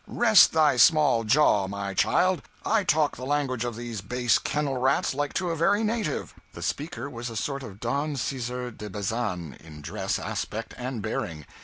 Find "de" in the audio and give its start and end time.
8.71-8.89